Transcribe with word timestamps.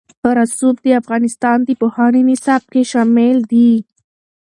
رسوب 0.37 0.75
د 0.85 0.87
افغانستان 1.01 1.57
د 1.63 1.69
پوهنې 1.81 2.21
نصاب 2.29 2.63
کې 2.71 2.81
شامل 2.91 3.37
دي. 3.51 3.71